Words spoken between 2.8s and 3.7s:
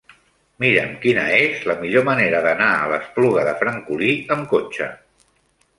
l'Espluga de